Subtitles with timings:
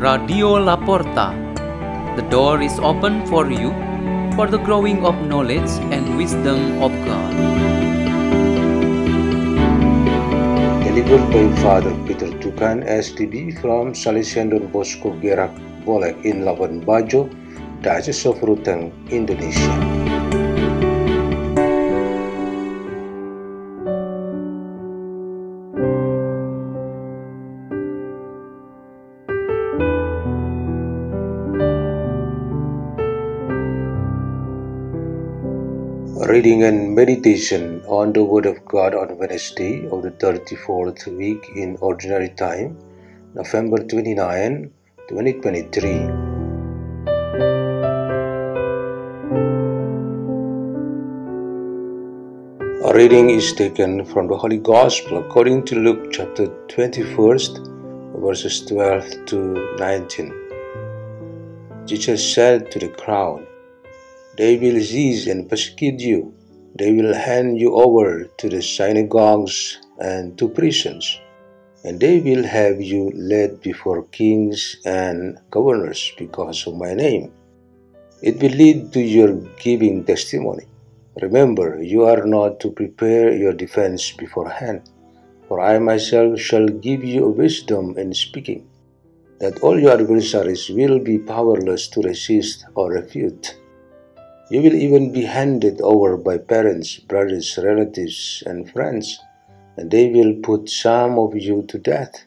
[0.00, 1.36] Radio La Porta.
[2.16, 3.68] The door is open for you
[4.32, 7.32] for the growing of knowledge and wisdom of God.
[10.88, 15.52] Delivered by Father Peter Tukan, SDB from Salesian Don Bosco Gerak
[15.84, 17.28] Boleng in Labuan Bajo,
[17.84, 20.19] Diocese of Ruteng, Indonesia.
[36.32, 41.76] Reading and meditation on the Word of God on Wednesday of the 34th week in
[41.80, 42.78] Ordinary Time,
[43.34, 44.70] November 29,
[45.08, 45.90] 2023.
[52.88, 57.38] A reading is taken from the Holy Gospel according to Luke chapter 21,
[58.22, 59.36] verses 12 to
[59.80, 60.32] 19.
[61.86, 63.44] Jesus said to the crowd,
[64.36, 66.34] They will seize and persecute you.
[66.78, 71.18] They will hand you over to the synagogues and to prisons,
[71.84, 77.32] and they will have you led before kings and governors because of my name.
[78.22, 80.66] It will lead to your giving testimony.
[81.20, 84.88] Remember, you are not to prepare your defense beforehand,
[85.48, 88.68] for I myself shall give you wisdom in speaking,
[89.40, 93.56] that all your adversaries will be powerless to resist or refute.
[94.50, 99.20] You will even be handed over by parents, brothers, relatives, and friends,
[99.76, 102.24] and they will put some of you to death.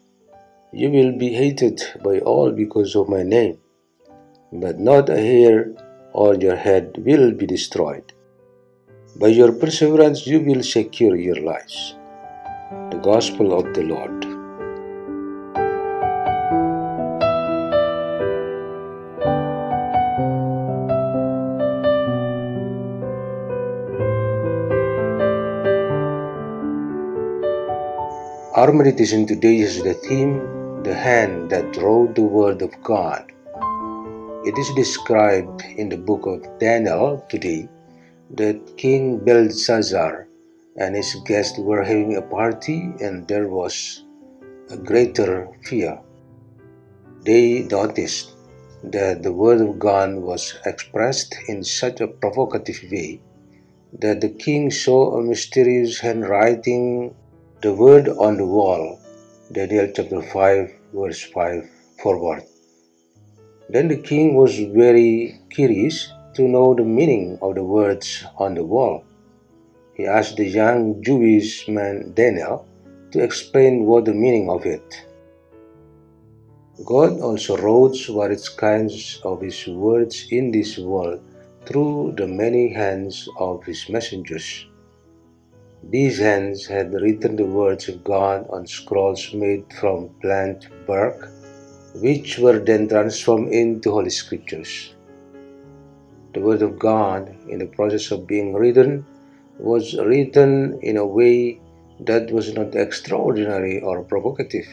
[0.72, 3.58] You will be hated by all because of my name,
[4.54, 5.76] but not a hair
[6.14, 8.14] on your head will be destroyed.
[9.18, 11.96] By your perseverance, you will secure your lives.
[12.92, 14.33] The Gospel of the Lord.
[28.64, 33.30] Our meditation today is the theme The Hand That Wrote the Word of God.
[34.48, 37.68] It is described in the book of Daniel today
[38.36, 40.30] that King Belshazzar
[40.78, 44.06] and his guests were having a party and there was
[44.70, 46.00] a greater fear.
[47.26, 48.32] They noticed
[48.82, 53.20] that the word of God was expressed in such a provocative way
[54.00, 57.14] that the king saw a mysterious handwriting
[57.64, 59.00] the word on the wall.
[59.50, 61.64] Daniel chapter 5, verse 5
[62.04, 62.44] forward.
[63.70, 68.66] Then the king was very curious to know the meaning of the words on the
[68.66, 69.06] wall.
[69.94, 72.68] He asked the young Jewish man Daniel
[73.12, 75.08] to explain what the meaning of it.
[76.84, 81.22] God also wrote various kinds of his words in this world
[81.66, 84.66] through the many hands of his messengers.
[85.90, 91.30] These hands had written the words of God on scrolls made from plant bark,
[91.96, 94.96] which were then transformed into Holy Scriptures.
[96.34, 99.06] The Word of God, in the process of being written,
[99.60, 101.60] was written in a way
[102.00, 104.68] that was not extraordinary or provocative.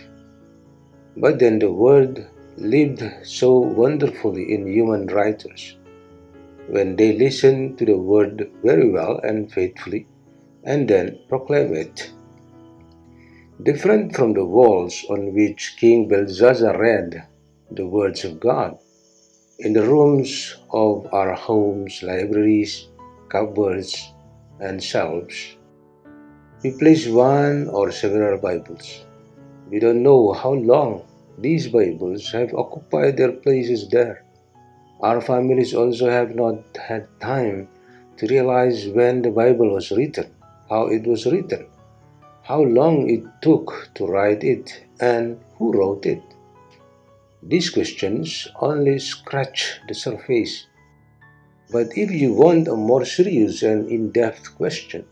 [1.16, 5.76] But then the Word lived so wonderfully in human writers.
[6.69, 10.06] When they listened to the Word very well and faithfully,
[10.65, 12.12] and then proclaim it.
[13.62, 17.26] Different from the walls on which King Belshazzar read
[17.71, 18.78] the words of God,
[19.59, 22.88] in the rooms of our homes, libraries,
[23.28, 24.12] cupboards,
[24.59, 25.56] and shelves,
[26.62, 29.04] we place one or several Bibles.
[29.70, 31.06] We don't know how long
[31.38, 34.25] these Bibles have occupied their places there.
[35.00, 37.69] Our families also have not had time
[38.16, 40.34] to realize when the Bible was written
[40.70, 41.66] how it was written,
[42.44, 46.22] how long it took to write it, and who wrote it.
[47.43, 50.67] These questions only scratch the surface.
[51.72, 55.05] But if you want a more serious and in depth question,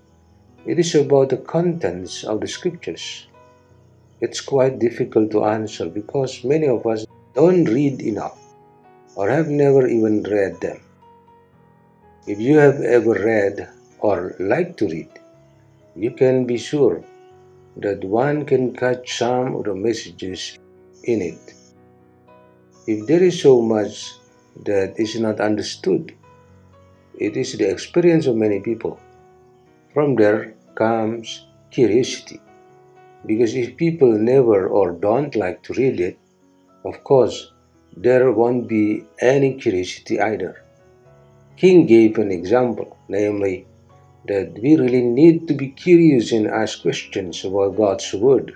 [0.66, 3.26] it is about the contents of the scriptures.
[4.20, 8.38] It's quite difficult to answer because many of us don't read enough
[9.14, 10.81] or have never even read them.
[12.26, 13.69] If you have ever read
[14.00, 15.08] or like to read,
[15.99, 17.03] you can be sure
[17.77, 20.56] that one can catch some of the messages
[21.05, 21.55] in it.
[22.87, 24.15] If there is so much
[24.65, 26.15] that is not understood,
[27.19, 28.99] it is the experience of many people.
[29.93, 32.41] From there comes curiosity.
[33.27, 36.19] Because if people never or don't like to read it,
[36.85, 37.53] of course,
[37.97, 40.62] there won't be any curiosity either.
[41.56, 43.67] King gave an example, namely,
[44.26, 48.55] that we really need to be curious and ask questions about God's Word.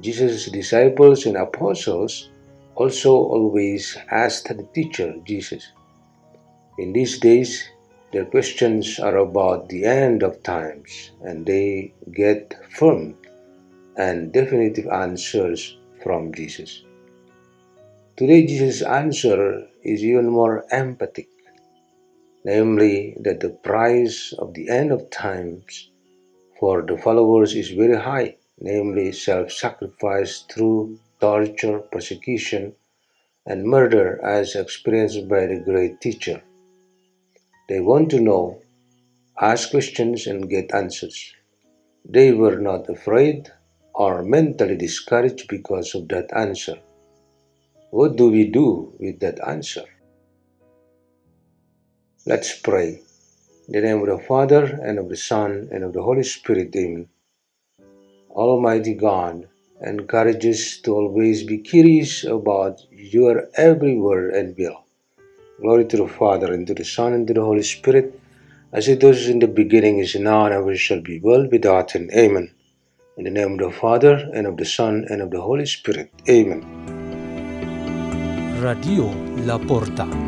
[0.00, 2.30] Jesus' disciples and apostles
[2.74, 5.72] also always asked the teacher, Jesus.
[6.78, 7.68] In these days,
[8.12, 13.16] their questions are about the end of times and they get firm
[13.96, 16.84] and definitive answers from Jesus.
[18.16, 21.28] Today, Jesus' answer is even more emphatic,
[22.44, 25.90] namely that the price of the end of times
[26.58, 32.74] for the followers is very high, namely self sacrifice through torture, persecution,
[33.46, 36.42] and murder as experienced by the great teacher.
[37.68, 38.60] They want to know,
[39.40, 41.34] ask questions, and get answers.
[42.04, 43.50] They were not afraid
[43.94, 46.78] or mentally discouraged because of that answer.
[47.90, 49.84] What do we do with that answer?
[52.28, 53.00] Let's pray.
[53.68, 56.76] In the name of the Father, and of the Son, and of the Holy Spirit,
[56.76, 57.08] Amen.
[58.28, 59.48] Almighty God,
[59.80, 64.84] encourage us to always be curious about your every word and will.
[65.58, 68.20] Glory to the Father, and to the Son, and to the Holy Spirit,
[68.74, 72.10] as it was in the beginning, is now, and ever shall be, world without end.
[72.12, 72.52] Amen.
[73.16, 76.12] In the name of the Father, and of the Son, and of the Holy Spirit.
[76.28, 76.60] Amen.
[78.60, 79.06] Radio
[79.46, 80.27] La Porta.